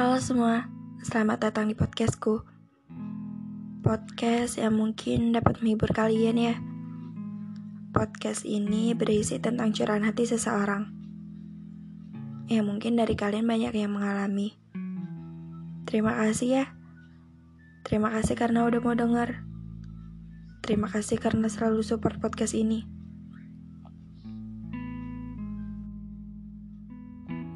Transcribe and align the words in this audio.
Halo 0.00 0.16
semua, 0.16 0.64
selamat 1.04 1.52
datang 1.52 1.68
di 1.68 1.76
podcastku. 1.76 2.40
Podcast 3.84 4.56
yang 4.56 4.80
mungkin 4.80 5.36
dapat 5.36 5.60
menghibur 5.60 5.92
kalian 5.92 6.40
ya. 6.40 6.56
Podcast 7.92 8.48
ini 8.48 8.96
berisi 8.96 9.36
tentang 9.44 9.76
curahan 9.76 10.08
hati 10.08 10.24
seseorang. 10.24 10.88
Ya 12.48 12.64
mungkin 12.64 12.96
dari 12.96 13.12
kalian 13.12 13.44
banyak 13.44 13.76
yang 13.76 13.92
mengalami. 13.92 14.56
Terima 15.84 16.16
kasih 16.16 16.48
ya. 16.48 16.64
Terima 17.84 18.08
kasih 18.08 18.40
karena 18.40 18.64
udah 18.64 18.80
mau 18.80 18.96
denger. 18.96 19.44
Terima 20.64 20.88
kasih 20.88 21.20
karena 21.20 21.52
selalu 21.52 21.84
support 21.84 22.16
podcast 22.24 22.56
ini. 22.56 22.88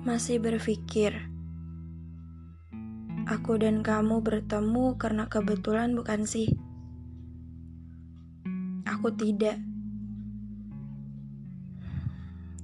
Masih 0.04 0.44
berpikir, 0.44 1.32
aku 3.34 3.58
dan 3.58 3.82
kamu 3.82 4.22
bertemu 4.22 4.94
karena 4.94 5.26
kebetulan, 5.26 5.98
bukan 5.98 6.22
sih? 6.22 6.54
Aku 8.86 9.10
tidak, 9.18 9.58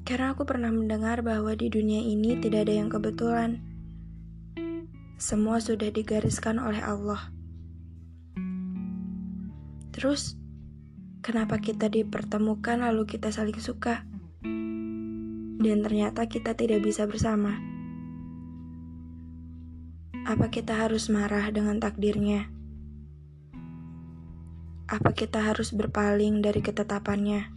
karena 0.07 0.33
aku 0.33 0.47
pernah 0.47 0.71
mendengar 0.71 1.27
bahwa 1.27 1.53
di 1.59 1.67
dunia 1.67 2.01
ini 2.01 2.39
tidak 2.39 2.71
ada 2.71 2.75
yang 2.79 2.89
kebetulan. 2.89 3.59
Semua 5.19 5.59
sudah 5.59 5.91
digariskan 5.91 6.57
oleh 6.63 6.81
Allah. 6.81 7.29
Terus, 9.93 10.39
kenapa 11.21 11.61
kita 11.61 11.93
dipertemukan 11.93 12.81
lalu 12.81 13.05
kita 13.05 13.29
saling 13.29 13.59
suka? 13.59 14.07
dan 15.61 15.85
ternyata 15.85 16.25
kita 16.25 16.57
tidak 16.57 16.81
bisa 16.81 17.05
bersama. 17.05 17.70
Apa 20.31 20.47
kita 20.47 20.79
harus 20.79 21.11
marah 21.11 21.51
dengan 21.51 21.83
takdirnya? 21.83 22.47
Apa 24.87 25.11
kita 25.11 25.43
harus 25.43 25.75
berpaling 25.75 26.39
dari 26.39 26.63
ketetapannya? 26.63 27.51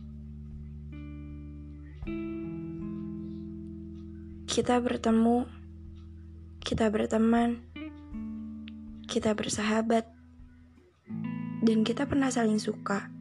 Kita 4.50 4.82
bertemu, 4.82 5.46
kita 6.66 6.90
berteman, 6.90 7.62
kita 9.06 9.38
bersahabat, 9.38 10.10
dan 11.62 11.86
kita 11.86 12.10
pernah 12.10 12.34
saling 12.34 12.58
suka. 12.58 13.14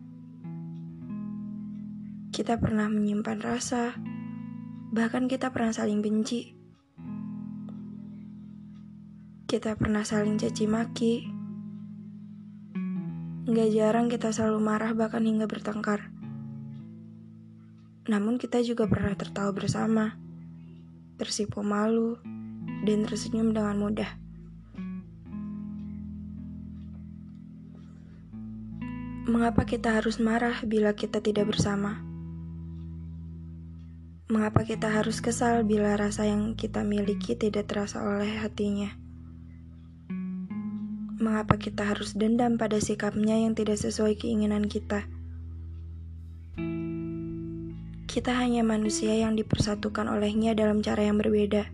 Kita 2.32 2.56
pernah 2.56 2.88
menyimpan 2.88 3.44
rasa, 3.44 4.00
Bahkan 4.92 5.24
kita 5.24 5.48
pernah 5.52 5.72
saling 5.72 6.04
benci. 6.04 6.61
Kita 9.52 9.76
pernah 9.76 10.00
saling 10.00 10.40
caci 10.40 10.64
maki. 10.64 11.28
Gak 13.44 13.68
jarang 13.68 14.08
kita 14.08 14.32
selalu 14.32 14.64
marah 14.64 14.96
bahkan 14.96 15.20
hingga 15.28 15.44
bertengkar. 15.44 16.08
Namun 18.08 18.40
kita 18.40 18.64
juga 18.64 18.88
pernah 18.88 19.12
tertawa 19.12 19.52
bersama, 19.52 20.16
tersipu 21.20 21.60
malu, 21.60 22.16
dan 22.88 23.04
tersenyum 23.04 23.52
dengan 23.52 23.76
mudah. 23.76 24.08
Mengapa 29.28 29.68
kita 29.68 30.00
harus 30.00 30.16
marah 30.16 30.64
bila 30.64 30.96
kita 30.96 31.20
tidak 31.20 31.52
bersama? 31.52 32.00
Mengapa 34.32 34.64
kita 34.64 34.88
harus 34.88 35.20
kesal 35.20 35.60
bila 35.68 35.92
rasa 36.00 36.24
yang 36.24 36.56
kita 36.56 36.88
miliki 36.88 37.36
tidak 37.36 37.68
terasa 37.68 38.00
oleh 38.00 38.40
hatinya? 38.40 39.01
Mengapa 41.22 41.54
kita 41.54 41.86
harus 41.86 42.18
dendam 42.18 42.58
pada 42.58 42.82
sikapnya 42.82 43.38
yang 43.38 43.54
tidak 43.54 43.78
sesuai 43.78 44.18
keinginan 44.18 44.66
kita? 44.66 45.06
Kita 48.10 48.34
hanya 48.34 48.66
manusia 48.66 49.14
yang 49.14 49.38
dipersatukan 49.38 50.10
olehnya 50.10 50.58
dalam 50.58 50.82
cara 50.82 51.06
yang 51.06 51.22
berbeda. 51.22 51.70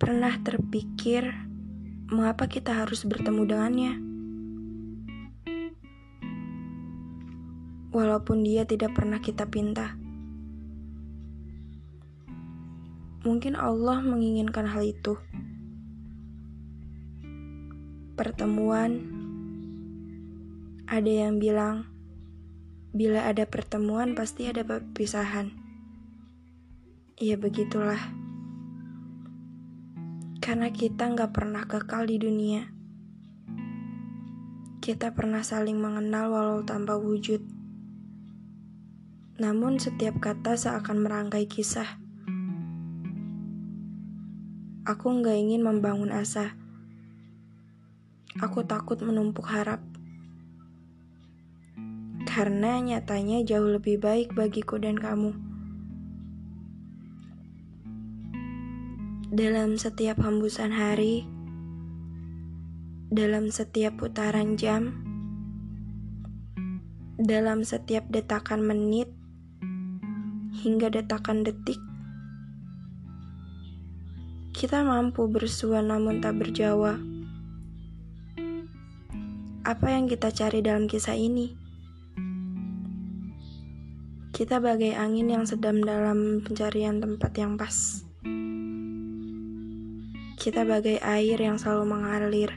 Pernah 0.00 0.40
terpikir, 0.40 1.28
mengapa 2.08 2.48
kita 2.48 2.72
harus 2.72 3.04
bertemu 3.04 3.44
dengannya? 3.44 4.08
walaupun 7.98 8.44
dia 8.44 8.62
tidak 8.62 8.94
pernah 8.94 9.18
kita 9.18 9.48
pinta. 9.48 9.96
Mungkin 13.26 13.58
Allah 13.58 14.00
menginginkan 14.00 14.70
hal 14.70 14.86
itu. 14.86 15.18
Pertemuan, 18.18 18.98
ada 20.90 21.06
yang 21.06 21.38
bilang, 21.38 21.86
bila 22.90 23.30
ada 23.30 23.46
pertemuan 23.46 24.18
pasti 24.18 24.50
ada 24.50 24.66
perpisahan. 24.66 25.54
Ya 27.14 27.38
begitulah. 27.38 28.10
Karena 30.42 30.66
kita 30.74 31.14
nggak 31.14 31.30
pernah 31.30 31.62
kekal 31.70 32.10
di 32.10 32.18
dunia. 32.18 32.66
Kita 34.82 35.14
pernah 35.14 35.46
saling 35.46 35.78
mengenal 35.78 36.34
walau 36.34 36.66
tanpa 36.66 36.98
wujud. 36.98 37.46
Namun 39.38 39.78
setiap 39.78 40.18
kata 40.18 40.58
seakan 40.58 41.06
merangkai 41.06 41.46
kisah. 41.46 42.02
Aku 44.82 45.06
nggak 45.06 45.38
ingin 45.38 45.62
membangun 45.62 46.10
asa. 46.10 46.58
Aku 48.38 48.62
takut 48.62 48.94
menumpuk 49.02 49.50
harap. 49.50 49.82
Karena 52.22 52.78
nyatanya 52.78 53.42
jauh 53.42 53.66
lebih 53.66 53.98
baik 53.98 54.30
bagiku 54.30 54.78
dan 54.78 54.94
kamu. 54.94 55.34
Dalam 59.34 59.74
setiap 59.74 60.22
hembusan 60.22 60.70
hari, 60.70 61.26
dalam 63.10 63.50
setiap 63.50 63.98
putaran 63.98 64.54
jam, 64.54 64.94
dalam 67.18 67.66
setiap 67.66 68.06
detakan 68.06 68.62
menit, 68.62 69.10
hingga 70.62 70.94
detakan 70.94 71.42
detik, 71.42 71.82
kita 74.54 74.86
mampu 74.86 75.26
bersua 75.26 75.82
namun 75.82 76.22
tak 76.22 76.38
berjawa. 76.38 77.17
Apa 79.68 79.92
yang 79.92 80.08
kita 80.08 80.32
cari 80.32 80.64
dalam 80.64 80.88
kisah 80.88 81.12
ini? 81.12 81.52
Kita 84.32 84.64
bagai 84.64 84.96
angin 84.96 85.28
yang 85.28 85.44
sedang 85.44 85.84
dalam 85.84 86.40
pencarian 86.40 87.04
tempat 87.04 87.36
yang 87.36 87.60
pas. 87.60 88.00
Kita 90.40 90.64
bagai 90.64 91.04
air 91.04 91.36
yang 91.36 91.60
selalu 91.60 91.84
mengalir, 91.84 92.56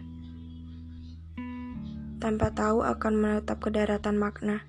tanpa 2.24 2.56
tahu 2.56 2.80
akan 2.80 3.14
menetap 3.20 3.60
ke 3.60 3.76
daratan 3.76 4.16
makna. 4.16 4.64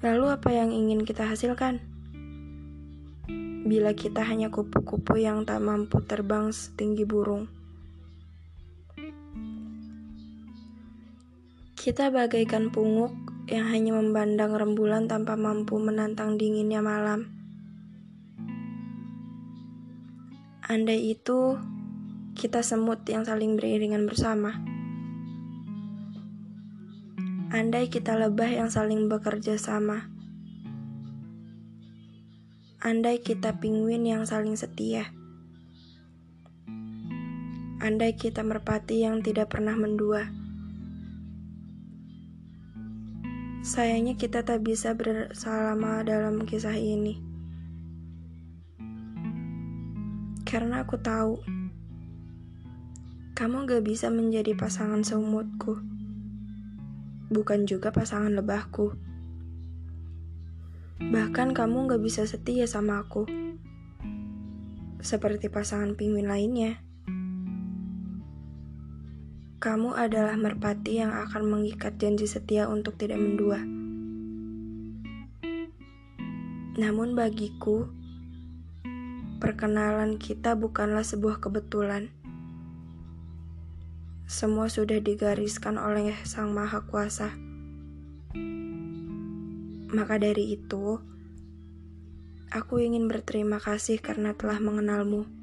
Lalu 0.00 0.32
apa 0.32 0.48
yang 0.48 0.72
ingin 0.72 1.04
kita 1.04 1.28
hasilkan? 1.28 1.76
Bila 3.68 3.92
kita 3.92 4.24
hanya 4.24 4.48
kupu-kupu 4.48 5.20
yang 5.20 5.44
tak 5.44 5.60
mampu 5.60 6.00
terbang 6.00 6.48
setinggi 6.48 7.04
burung. 7.04 7.60
Kita 11.82 12.14
bagaikan 12.14 12.70
punguk 12.70 13.10
yang 13.50 13.66
hanya 13.66 13.98
memandang 13.98 14.54
rembulan 14.54 15.10
tanpa 15.10 15.34
mampu 15.34 15.82
menantang 15.82 16.38
dinginnya 16.38 16.78
malam. 16.78 17.26
Andai 20.62 21.10
itu, 21.10 21.58
kita 22.38 22.62
semut 22.62 23.02
yang 23.10 23.26
saling 23.26 23.58
beriringan 23.58 24.06
bersama. 24.06 24.62
Andai 27.50 27.90
kita 27.90 28.14
lebah 28.14 28.46
yang 28.46 28.70
saling 28.70 29.10
bekerja 29.10 29.58
sama. 29.58 30.06
Andai 32.78 33.18
kita 33.18 33.58
penguin 33.58 34.06
yang 34.06 34.22
saling 34.22 34.54
setia. 34.54 35.10
Andai 37.82 38.14
kita 38.14 38.46
merpati 38.46 39.02
yang 39.02 39.18
tidak 39.26 39.50
pernah 39.50 39.74
mendua. 39.74 40.41
Sayangnya 43.62 44.18
kita 44.18 44.42
tak 44.42 44.66
bisa 44.66 44.98
bersama 44.98 46.02
dalam 46.02 46.42
kisah 46.42 46.74
ini. 46.74 47.22
Karena 50.42 50.82
aku 50.82 50.98
tahu 50.98 51.38
kamu 53.32 53.64
gak 53.64 53.82
bisa 53.86 54.12
menjadi 54.12 54.52
pasangan 54.52 55.00
seumutku 55.06 55.80
bukan 57.32 57.64
juga 57.64 57.88
pasangan 57.90 58.28
lebahku. 58.28 58.92
Bahkan 61.00 61.56
kamu 61.56 61.88
gak 61.88 62.02
bisa 62.04 62.28
setia 62.28 62.68
sama 62.68 63.00
aku. 63.00 63.24
Seperti 65.02 65.48
pasangan 65.48 65.96
penguin 65.96 66.28
lainnya. 66.28 66.78
Kamu 69.62 69.94
adalah 69.94 70.34
merpati 70.34 70.98
yang 70.98 71.14
akan 71.14 71.46
mengikat 71.46 71.94
janji 71.94 72.26
setia 72.26 72.66
untuk 72.66 72.98
tidak 72.98 73.22
mendua. 73.22 73.62
Namun 76.74 77.14
bagiku, 77.14 77.86
perkenalan 79.38 80.18
kita 80.18 80.58
bukanlah 80.58 81.06
sebuah 81.06 81.38
kebetulan. 81.38 82.10
Semua 84.26 84.66
sudah 84.66 84.98
digariskan 84.98 85.78
oleh 85.78 86.10
Sang 86.26 86.50
Maha 86.50 86.82
Kuasa. 86.82 87.30
Maka 89.94 90.18
dari 90.18 90.58
itu, 90.58 90.98
aku 92.50 92.82
ingin 92.82 93.06
berterima 93.06 93.62
kasih 93.62 94.02
karena 94.02 94.34
telah 94.34 94.58
mengenalmu. 94.58 95.41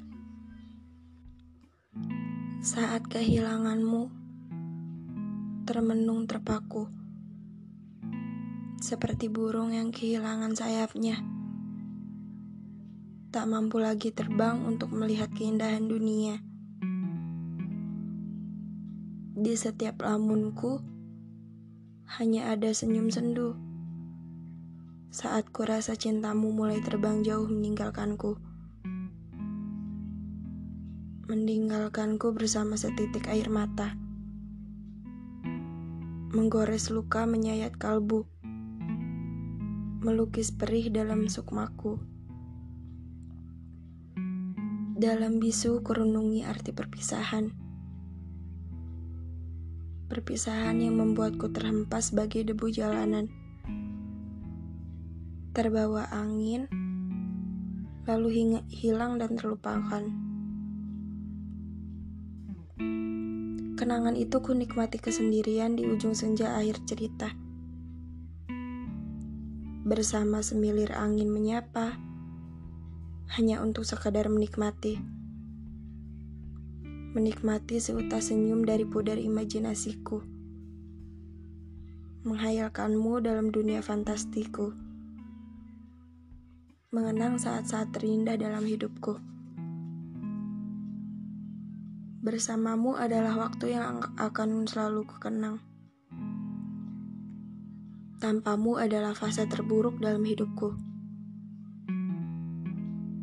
Saat 2.60 3.08
kehilanganmu, 3.08 4.12
termenung 5.64 6.28
terpaku, 6.28 6.92
seperti 8.84 9.32
burung 9.32 9.72
yang 9.72 9.88
kehilangan 9.88 10.52
sayapnya, 10.52 11.24
tak 13.32 13.48
mampu 13.48 13.80
lagi 13.80 14.12
terbang 14.12 14.60
untuk 14.60 14.92
melihat 14.92 15.32
keindahan 15.32 15.88
dunia. 15.88 16.44
Di 19.40 19.56
setiap 19.56 20.04
lamunku, 20.04 20.84
hanya 22.20 22.52
ada 22.52 22.76
senyum 22.76 23.08
sendu. 23.08 23.56
Saat 25.08 25.48
ku 25.48 25.64
rasa 25.64 25.96
cintamu 25.96 26.52
mulai 26.52 26.84
terbang 26.84 27.24
jauh 27.24 27.48
meninggalkanku 27.48 28.49
meninggalkanku 31.30 32.34
bersama 32.34 32.74
setitik 32.74 33.30
air 33.30 33.46
mata. 33.46 33.94
Menggores 36.34 36.90
luka 36.90 37.22
menyayat 37.22 37.78
kalbu. 37.78 38.26
Melukis 40.02 40.50
perih 40.50 40.90
dalam 40.90 41.30
sukmaku. 41.30 42.02
Dalam 44.98 45.38
bisu 45.38 45.86
kurunungi 45.86 46.42
arti 46.42 46.74
perpisahan. 46.74 47.54
Perpisahan 50.10 50.82
yang 50.82 50.98
membuatku 50.98 51.54
terhempas 51.54 52.10
sebagai 52.10 52.42
debu 52.42 52.74
jalanan. 52.74 53.30
Terbawa 55.54 56.10
angin, 56.10 56.66
lalu 58.10 58.58
hilang 58.66 59.22
dan 59.22 59.38
terlupakan. 59.38 60.29
Kenangan 63.80 64.12
itu 64.12 64.44
ku 64.44 64.52
nikmati 64.52 65.00
kesendirian 65.00 65.72
di 65.72 65.88
ujung 65.88 66.12
senja 66.12 66.52
akhir 66.52 66.84
cerita. 66.84 67.32
Bersama 69.88 70.44
semilir 70.44 70.92
angin 70.92 71.32
menyapa, 71.32 71.96
hanya 73.40 73.64
untuk 73.64 73.88
sekadar 73.88 74.28
menikmati. 74.28 75.00
Menikmati 77.16 77.80
seutas 77.80 78.28
senyum 78.28 78.68
dari 78.68 78.84
pudar 78.84 79.16
imajinasiku. 79.16 80.20
Menghayalkanmu 82.28 83.24
dalam 83.24 83.48
dunia 83.48 83.80
fantastiku. 83.80 84.76
Mengenang 86.92 87.40
saat-saat 87.40 87.96
terindah 87.96 88.36
dalam 88.36 88.68
hidupku. 88.68 89.39
Bersamamu 92.20 93.00
adalah 93.00 93.32
waktu 93.32 93.72
yang 93.72 94.04
akan 94.20 94.68
selalu 94.68 95.08
kukenang. 95.08 95.56
Tanpamu 98.20 98.76
adalah 98.76 99.16
fase 99.16 99.48
terburuk 99.48 99.96
dalam 100.04 100.20
hidupku. 100.20 100.76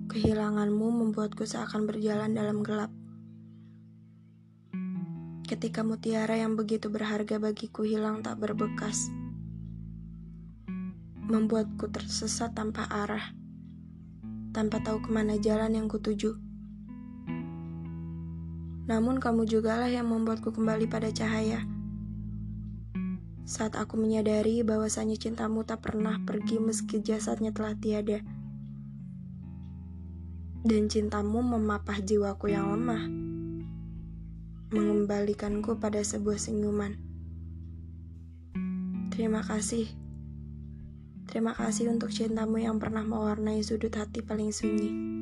Kehilanganmu 0.09 0.87
membuatku 0.89 1.45
seakan 1.45 1.85
berjalan 1.85 2.33
dalam 2.33 2.65
gelap. 2.65 2.89
Ketika 5.45 5.85
mutiara 5.85 6.33
yang 6.33 6.57
begitu 6.57 6.89
berharga 6.89 7.37
bagiku 7.37 7.85
hilang 7.85 8.25
tak 8.25 8.41
berbekas, 8.41 9.13
membuatku 11.21 11.85
tersesat 11.93 12.57
tanpa 12.57 12.89
arah, 12.89 13.29
tanpa 14.57 14.81
tahu 14.81 15.05
ke 15.05 15.09
mana 15.13 15.37
jalan 15.37 15.77
yang 15.77 15.85
kutuju. 15.85 16.46
Namun 18.87 19.19
kamu 19.19 19.43
jugalah 19.43 19.91
yang 19.91 20.07
membuatku 20.07 20.55
kembali 20.55 20.87
pada 20.87 21.11
cahaya. 21.11 21.67
Saat 23.47 23.75
aku 23.75 23.99
menyadari 23.99 24.63
bahwasanya 24.63 25.19
cintamu 25.19 25.63
tak 25.63 25.83
pernah 25.83 26.19
pergi 26.23 26.59
meski 26.59 27.03
jasadnya 27.03 27.51
telah 27.51 27.75
tiada. 27.75 28.19
Dan 30.63 30.91
cintamu 30.91 31.39
memapah 31.39 31.99
jiwaku 31.99 32.51
yang 32.51 32.71
lemah. 32.75 33.03
Mengembalikanku 34.71 35.79
pada 35.79 36.03
sebuah 36.03 36.39
senyuman. 36.39 36.95
Terima 39.15 39.43
kasih. 39.43 39.87
Terima 41.27 41.51
kasih 41.55 41.91
untuk 41.91 42.11
cintamu 42.11 42.59
yang 42.59 42.79
pernah 42.79 43.03
mewarnai 43.03 43.63
sudut 43.63 43.91
hati 43.95 44.23
paling 44.23 44.51
sunyi. 44.51 45.16